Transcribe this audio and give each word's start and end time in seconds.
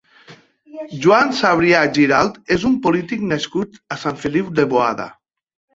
Joan 1.03 1.35
Sabrià 1.41 1.83
Giralt 1.99 2.41
és 2.59 2.67
un 2.73 2.81
polític 2.87 3.29
nascut 3.35 3.81
a 3.99 4.03
Sant 4.07 4.23
Feliu 4.27 4.53
de 4.63 4.69
Boada. 4.75 5.13